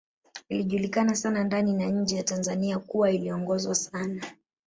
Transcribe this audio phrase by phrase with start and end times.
[0.49, 4.23] Ilijulikana sana ndani na nje ya Tanzania kuwa iliongozwa sana